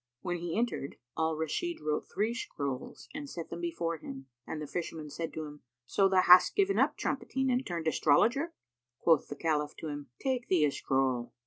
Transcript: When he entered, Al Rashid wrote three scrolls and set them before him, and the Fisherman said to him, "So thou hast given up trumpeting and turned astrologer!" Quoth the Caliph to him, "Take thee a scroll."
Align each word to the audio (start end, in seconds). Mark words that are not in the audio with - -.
When 0.21 0.37
he 0.37 0.57
entered, 0.57 0.95
Al 1.15 1.35
Rashid 1.35 1.79
wrote 1.79 2.07
three 2.11 2.33
scrolls 2.33 3.07
and 3.13 3.29
set 3.29 3.51
them 3.51 3.61
before 3.61 3.97
him, 3.99 4.25
and 4.47 4.59
the 4.59 4.65
Fisherman 4.65 5.11
said 5.11 5.31
to 5.33 5.45
him, 5.45 5.61
"So 5.85 6.09
thou 6.09 6.23
hast 6.23 6.55
given 6.55 6.79
up 6.79 6.97
trumpeting 6.97 7.51
and 7.51 7.63
turned 7.63 7.87
astrologer!" 7.87 8.55
Quoth 8.97 9.27
the 9.27 9.35
Caliph 9.35 9.75
to 9.77 9.89
him, 9.89 10.07
"Take 10.19 10.47
thee 10.47 10.65
a 10.65 10.71
scroll." 10.71 11.33